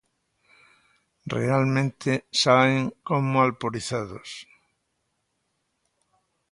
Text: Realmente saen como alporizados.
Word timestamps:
Realmente 1.37 2.11
saen 2.41 2.83
como 3.07 3.35
alporizados. 3.45 4.29